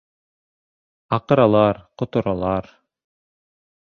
Аҡыралар, 1.17 1.81
ҡоторалар... 2.03 2.73